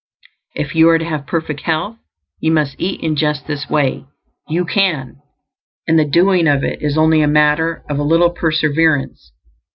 If 0.55 0.73
you 0.73 0.89
are 0.89 0.97
to 0.97 1.05
have 1.05 1.27
perfect 1.27 1.61
health, 1.61 1.97
you 2.39 2.49
MUST 2.51 2.77
eat 2.79 3.01
in 3.01 3.15
just 3.15 3.45
this 3.45 3.69
way; 3.69 4.05
you 4.49 4.65
can, 4.65 5.17
and 5.87 5.99
the 5.99 6.05
doing 6.09 6.47
of 6.47 6.63
it 6.63 6.81
is 6.81 6.97
only 6.97 7.21
a 7.21 7.27
matter 7.27 7.83
of 7.87 7.99
a 7.99 8.03
little 8.03 8.31
perseverance. 8.31 9.31